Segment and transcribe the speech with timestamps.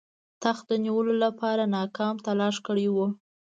[0.43, 3.07] تخت د نیولو لپاره ناکام تلاښ کړی وو.